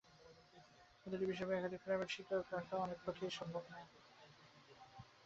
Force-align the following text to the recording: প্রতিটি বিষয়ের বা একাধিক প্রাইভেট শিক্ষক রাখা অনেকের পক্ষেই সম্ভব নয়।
প্রতিটি 1.01 1.25
বিষয়ের 1.25 1.49
বা 1.49 1.57
একাধিক 1.57 1.81
প্রাইভেট 1.83 2.09
শিক্ষক 2.11 2.45
রাখা 2.53 2.75
অনেকের 2.77 3.03
পক্ষেই 3.05 3.37
সম্ভব 3.39 3.63
নয়। 3.71 3.87